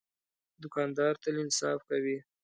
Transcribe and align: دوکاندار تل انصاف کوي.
دوکاندار 0.61 1.13
تل 1.23 1.35
انصاف 1.43 1.79
کوي. 1.89 2.17